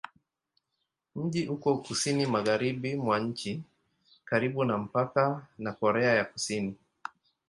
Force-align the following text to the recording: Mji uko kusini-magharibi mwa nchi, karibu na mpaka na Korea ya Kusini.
Mji 1.15 1.47
uko 1.47 1.77
kusini-magharibi 1.77 2.95
mwa 2.95 3.19
nchi, 3.19 3.63
karibu 4.25 4.65
na 4.65 4.77
mpaka 4.77 5.47
na 5.57 5.71
Korea 5.73 6.13
ya 6.15 6.25
Kusini. 6.25 6.75